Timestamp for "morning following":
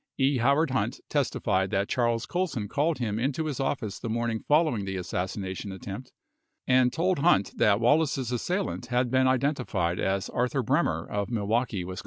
4.09-4.83